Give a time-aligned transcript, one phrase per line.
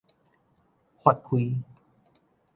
[1.03, 1.53] 發開